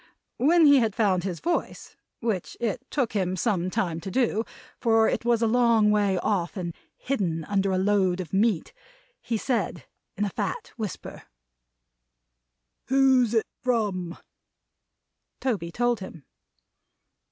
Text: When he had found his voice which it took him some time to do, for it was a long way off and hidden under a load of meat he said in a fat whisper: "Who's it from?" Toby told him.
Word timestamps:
When 0.37 0.65
he 0.65 0.79
had 0.79 0.95
found 0.95 1.23
his 1.23 1.39
voice 1.39 1.95
which 2.21 2.57
it 2.59 2.81
took 2.89 3.13
him 3.13 3.35
some 3.35 3.69
time 3.69 4.01
to 4.01 4.09
do, 4.09 4.43
for 4.79 5.07
it 5.07 5.23
was 5.25 5.43
a 5.43 5.47
long 5.47 5.91
way 5.91 6.17
off 6.17 6.57
and 6.57 6.73
hidden 6.97 7.43
under 7.45 7.71
a 7.71 7.77
load 7.77 8.19
of 8.19 8.33
meat 8.33 8.73
he 9.21 9.37
said 9.37 9.85
in 10.17 10.25
a 10.25 10.31
fat 10.31 10.71
whisper: 10.75 11.21
"Who's 12.87 13.35
it 13.35 13.45
from?" 13.61 14.17
Toby 15.39 15.71
told 15.71 15.99
him. 15.99 16.23